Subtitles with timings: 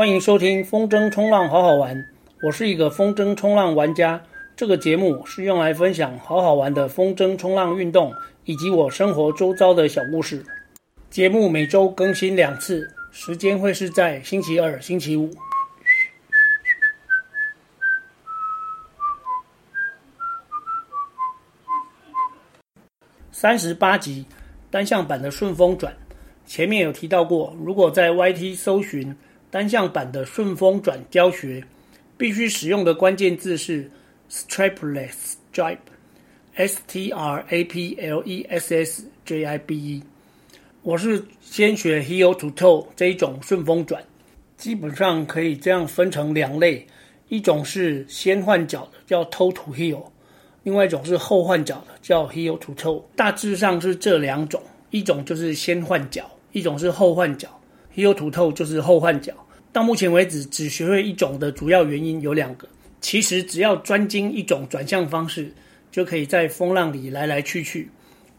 [0.00, 2.08] 欢迎收听风筝冲浪好好玩，
[2.40, 4.18] 我是一个风筝冲浪玩家。
[4.56, 8.10] 这个节目是用来分享好好玩的风筝冲浪运动，
[8.46, 10.42] 以及我生活周遭的小故事。
[11.10, 15.30] 节目每周更新两次，时间会是在星期二、星期五。
[23.30, 24.24] 三十八集
[24.70, 25.94] 单向板的顺风转，
[26.46, 29.14] 前面有提到过，如果在 YT 搜寻
[29.50, 31.64] 单向板的顺风转教学，
[32.16, 33.90] 必须使用的关键字是
[34.30, 40.02] Strapless Jibe，S T R A P L E S S J I B E。
[40.82, 44.00] 我是先学 Heel to Toe 这一种顺风转，
[44.56, 46.86] 基本上可以这样分成两类，
[47.28, 50.04] 一种是先换脚的，叫 Toe to Heel。
[50.62, 57.48] 另外一种是后换脚的，叫 heel to toe，大致上是这两种，一种就是先换脚，一种是后换脚。
[57.96, 59.32] heel to toe 就是后换脚。
[59.72, 62.68] 到目前为止，只学会一种的主要原因有两个。
[63.00, 65.52] 其实只要专精一种转向方式，
[65.90, 67.88] 就可以在风浪里来来去去。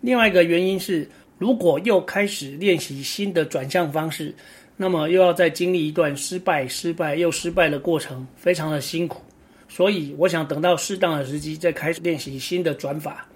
[0.00, 4.34] 另外一个原因是，如果又开始练习新的转向方式，
[4.76, 9.22] 那么又要再经历一段失败、失败又失败的过程，非常的辛苦。
[9.68, 13.26] 所以，我想等到适当的时机再开始练习新的转法。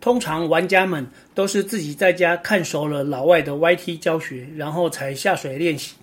[0.00, 5.94] 通常玩家们都是自己在家看熟了老外的 YT 教学，然后才下水练习。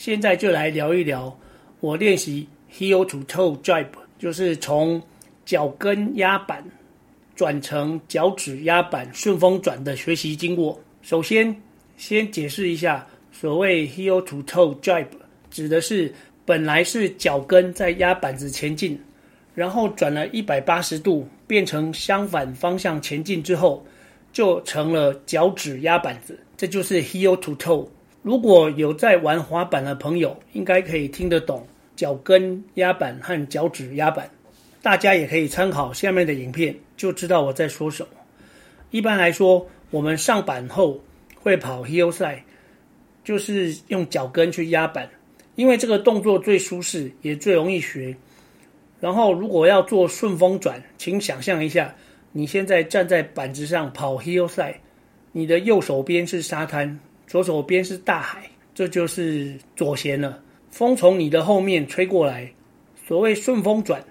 [0.00, 1.38] 现在就来聊一聊
[1.80, 3.84] 我练习 heel-to-toe drive，
[4.18, 4.98] 就是从
[5.44, 6.64] 脚跟压板
[7.36, 10.80] 转成脚趾压板顺风转的学习经过。
[11.02, 11.54] 首先，
[11.98, 15.04] 先解释一下所谓 heel-to-toe drive，
[15.50, 16.10] 指的是。
[16.46, 18.98] 本来是脚跟在压板子前进，
[19.54, 23.84] 然后转了一百八十度，变成相反方向前进之后，
[24.32, 26.36] 就成了脚趾压板子。
[26.56, 27.86] 这就是 heel to toe。
[28.22, 31.66] 如果有在玩滑板的朋友，应该可以听得懂
[31.96, 34.30] 脚跟压板和脚趾压板。
[34.82, 38.08] 大家也可以参考下面的影片，就知道我在说什么。
[38.90, 41.00] 一般来说，我们上板后
[41.34, 42.40] 会跑 heel side，
[43.24, 45.08] 就是用脚跟去压板。
[45.54, 48.16] 因为这个动作最舒适，也最容易学。
[49.00, 51.94] 然后，如果要做顺风转，请想象一下，
[52.32, 54.76] 你现在站在板子上跑 heel side，
[55.32, 56.98] 你的右手边是沙滩，
[57.30, 60.42] 左手边是大海，这就是左舷了。
[60.68, 62.52] 风从你的后面吹过来，
[63.06, 64.02] 所谓顺风转，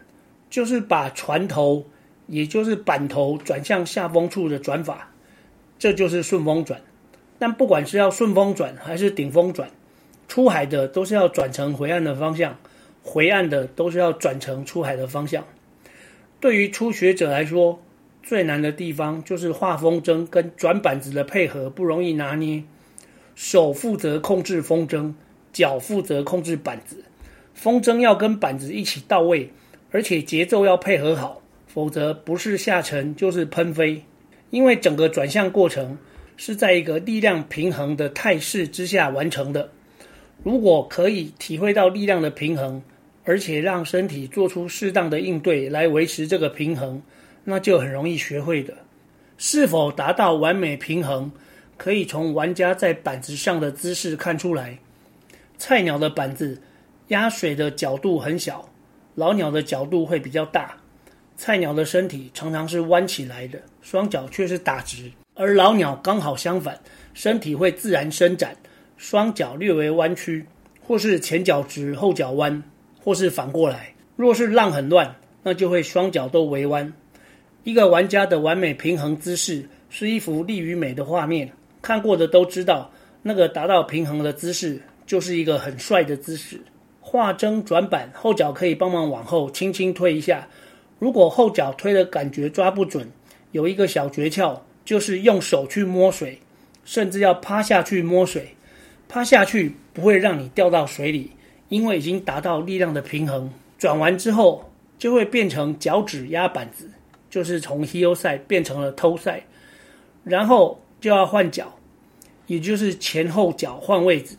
[0.49, 1.85] 就是把船头，
[2.27, 5.11] 也就是板头转向下风处的转法，
[5.77, 6.79] 这就是顺风转。
[7.37, 9.69] 但不管是要顺风转还是顶风转。
[10.29, 12.57] 出海的都是要转成回岸的方向，
[13.03, 15.43] 回岸的都是要转成出海的方向。
[16.39, 17.83] 对于初学者来说，
[18.23, 22.63] 最难的地方就是画风筝跟转板子的配合不容易拿捏。
[23.41, 25.13] 手负责控制风筝，
[25.53, 27.01] 脚负责控制板子。
[27.53, 29.49] 风筝要跟板子一起到位，
[29.91, 34.03] 而且节奏要配合好，否则不是下沉就是喷飞。
[34.49, 35.97] 因为整个转向过程
[36.35, 39.69] 是在一个力量平衡的态势之下完成的。
[40.43, 42.83] 如果可以体会到力量的平衡，
[43.23, 47.01] 而且让身体做出适当的应对来维持这个平衡，
[47.45, 48.73] 那就很容易学会的。
[49.37, 51.31] 是否达到完美平衡，
[51.79, 54.77] 可以从玩家在板子上的姿势看出来。
[55.57, 56.61] 菜鸟的板子
[57.07, 58.67] 压水的角度很小，
[59.15, 60.75] 老鸟的角度会比较大。
[61.37, 66.77] 菜鸟的身体常常是弯起来的，双脚却是打直，而老鸟刚好相反，
[67.13, 68.53] 身体会自然伸展。
[68.97, 70.45] 双脚略微弯曲，
[70.85, 72.61] 或是前脚直后脚弯，
[73.01, 73.93] 或是反过来。
[74.17, 76.91] 若是浪很乱，那就会双脚都微弯。
[77.63, 81.49] 一个玩家的完美平衡姿势是一幅力与美的画面，
[81.81, 82.91] 看过的都知道，
[83.21, 86.59] 那个达到平衡的姿势就是一个很帅的姿势。
[87.01, 90.47] 画筝转板，后脚可以帮忙往后轻轻推一下。
[90.99, 93.09] 如果后脚推的感觉抓不准，
[93.51, 96.39] 有一个小诀窍，就是用手去摸水，
[96.85, 98.49] 甚至要趴下去摸水。
[99.07, 101.31] 趴下去不会让你掉到水里，
[101.69, 103.51] 因为已经达到力量的平衡。
[103.79, 106.87] 转完之后就会变成脚趾压板子，
[107.29, 109.41] 就是从 heel side 变成了 toe side，
[110.23, 111.75] 然后就要换脚，
[112.47, 114.35] 也就是前后脚换位置，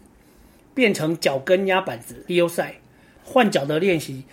[0.75, 2.75] 变成脚跟压板子 U 赛。
[3.23, 4.25] 换脚的练习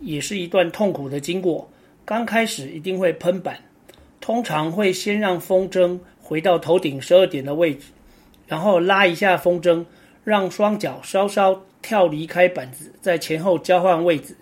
[0.00, 1.70] 也是一段痛苦的经过，
[2.04, 3.58] 刚开始一定会喷板，
[4.20, 7.86] 通常会先让风筝回到头顶十二点的位置。
[8.46, 9.86] 然后拉一下风筝，
[10.24, 14.36] 让双脚稍稍跳离开板子，在前后交换位置。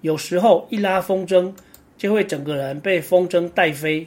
[0.00, 1.52] 有时候一拉风筝，
[1.98, 4.06] 就会整个人被风筝带飞，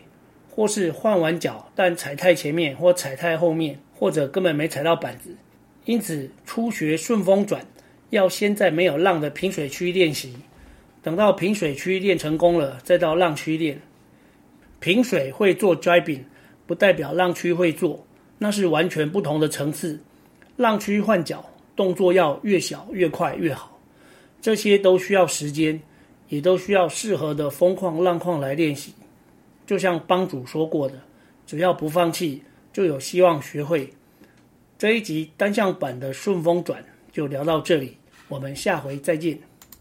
[0.57, 5.30] 或是换完脚但踩太前面或踩太后面，或者根本没踩到板子。
[5.86, 7.63] 因此，初学顺风转
[8.09, 10.33] 要先在没有浪的平水区练习，
[11.04, 13.80] 等到平水区练成功了，再到浪区练。
[14.80, 16.21] 平水会做 driving，
[16.65, 18.03] 不代表浪区会做，
[18.39, 20.00] 那是完全不同的层次。
[20.56, 23.80] 浪区换脚动作要越小越快越好，
[24.42, 25.80] 这些都需要时间，
[26.30, 28.92] 也都需要适合的风况浪况来练习。
[29.67, 31.03] 就像帮主说过的，
[31.45, 32.41] 只要不放弃，
[32.73, 33.93] 就有希望学会。
[34.79, 37.97] 这一集单向版的顺风转就聊到这里，
[38.29, 39.39] 我们下回再见。